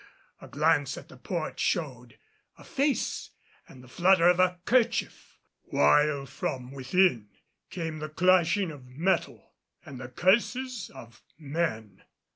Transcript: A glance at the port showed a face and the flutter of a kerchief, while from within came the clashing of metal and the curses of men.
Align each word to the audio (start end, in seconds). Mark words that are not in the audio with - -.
A 0.41 0.47
glance 0.47 0.97
at 0.97 1.09
the 1.09 1.15
port 1.15 1.59
showed 1.59 2.17
a 2.57 2.63
face 2.63 3.29
and 3.67 3.83
the 3.83 3.87
flutter 3.87 4.27
of 4.29 4.39
a 4.39 4.57
kerchief, 4.65 5.37
while 5.65 6.25
from 6.25 6.71
within 6.71 7.29
came 7.69 7.99
the 7.99 8.09
clashing 8.09 8.71
of 8.71 8.87
metal 8.87 9.53
and 9.85 9.99
the 10.01 10.09
curses 10.09 10.89
of 10.95 11.21
men. 11.37 12.01